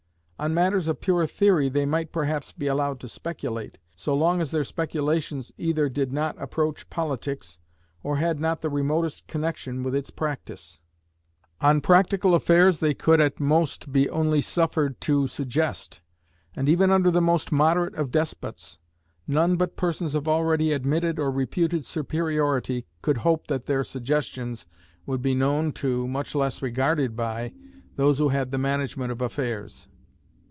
[0.41, 4.49] On matters of pure theory they might perhaps be allowed to speculate, so long as
[4.49, 7.59] their speculations either did not approach politics,
[8.01, 10.81] or had not the remotest connection with its practice.
[11.59, 16.01] On practical affairs they could at most be only suffered to suggest;
[16.55, 18.79] and even under the most moderate of despots,
[19.27, 24.65] none but persons of already admitted or reputed superiority could hope that their suggestions
[25.05, 27.53] would be known to, much less regarded by,
[27.95, 29.87] those who had the management of affairs.